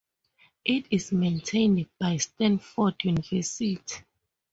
It 0.65 0.87
is 0.89 1.11
maintained 1.11 1.87
by 1.99 2.17
Stanford 2.17 2.95
University. 3.03 3.79